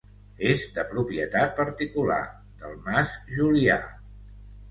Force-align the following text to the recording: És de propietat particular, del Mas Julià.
És 0.51 0.61
de 0.77 0.85
propietat 0.93 1.51
particular, 1.59 2.17
del 2.63 2.73
Mas 2.87 3.13
Julià. 3.37 3.79